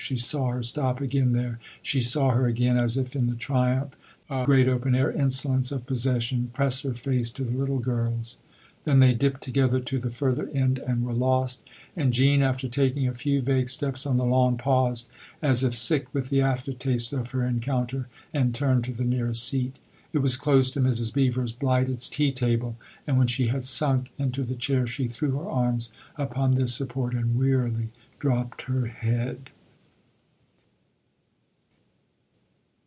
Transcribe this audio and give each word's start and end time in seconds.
She 0.03 0.17
saw 0.17 0.49
her 0.49 0.63
stop 0.63 0.99
again 0.99 1.31
there, 1.33 1.59
she 1.83 2.01
saw 2.01 2.31
her 2.31 2.47
again, 2.47 2.75
as 2.75 2.97
if 2.97 3.15
in 3.15 3.27
the 3.27 3.35
triumph 3.35 3.95
a 4.31 4.45
great 4.47 4.67
open 4.67 4.95
air 4.95 5.11
insolence 5.11 5.69
THE 5.69 5.75
OTHER 5.75 5.85
HOUSE 5.89 6.01
231 6.03 6.47
of 6.49 6.51
possession, 6.51 6.51
press 6.55 6.81
her 6.81 6.93
face 6.95 7.29
to 7.29 7.43
the 7.45 7.55
little 7.57 7.77
girl's. 7.77 8.37
Then 8.83 8.99
they 8.99 9.13
dipped 9.13 9.41
together 9.41 9.79
to 9.79 9.99
the 9.99 10.09
further 10.09 10.49
end 10.49 10.79
and 10.79 11.05
were 11.05 11.13
lost, 11.13 11.69
and 11.95 12.11
Jean, 12.13 12.41
after 12.41 12.67
taking 12.67 13.07
a 13.07 13.13
few 13.13 13.41
vague 13.43 13.69
steps 13.69 14.07
on 14.07 14.17
the 14.17 14.25
lawn, 14.25 14.57
paused, 14.57 15.07
as 15.41 15.63
if 15.63 15.75
sick 15.75 16.07
with 16.13 16.29
the 16.29 16.41
aftertaste 16.41 17.13
of 17.13 17.29
her 17.31 17.45
encounter, 17.45 18.07
and 18.33 18.55
turned 18.55 18.83
to 18.85 18.93
the 18.93 19.03
nearest 19.05 19.47
seat. 19.47 19.77
It 20.13 20.19
was 20.19 20.35
close 20.35 20.71
to 20.71 20.81
Mrs. 20.81 21.13
Beever's 21.13 21.53
blighted 21.53 21.99
tea 22.01 22.31
table, 22.33 22.75
and 23.05 23.19
when 23.19 23.27
she 23.27 23.47
had 23.47 23.65
sunk 23.65 24.11
into 24.17 24.43
the 24.43 24.55
chair 24.55 24.87
she 24.87 25.07
threw 25.07 25.37
her 25.37 25.47
arms 25.49 25.91
upon 26.17 26.55
this 26.55 26.73
support 26.73 27.13
and 27.13 27.37
wearily 27.37 27.89
dropped 28.19 28.63
her 28.63 28.87
head. 28.87 29.51